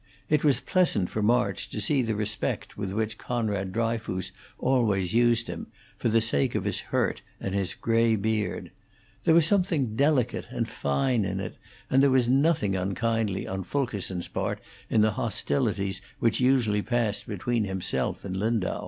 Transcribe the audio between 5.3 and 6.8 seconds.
him, for the sake of his